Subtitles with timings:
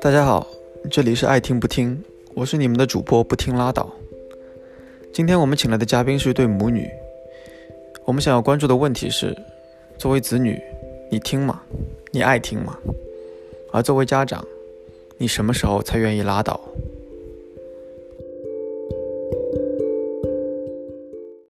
[0.00, 0.46] 大家好
[0.90, 2.02] 这里是爱听不听
[2.34, 3.90] 我是你们的主播不听拉倒。
[5.12, 6.88] 今天我们请来的嘉宾是一对母女
[8.04, 9.36] 我们想要关注的问题是
[9.98, 10.60] 作为子女
[11.10, 11.62] 你听吗？
[12.10, 12.78] 你爱听吗？
[13.72, 14.44] 而作为家长
[15.18, 16.60] 你什么时候才愿意拉倒？